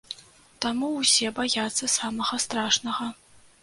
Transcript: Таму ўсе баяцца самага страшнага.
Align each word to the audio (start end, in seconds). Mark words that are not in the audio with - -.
Таму 0.65 0.89
ўсе 0.95 1.33
баяцца 1.37 1.93
самага 2.01 2.43
страшнага. 2.49 3.17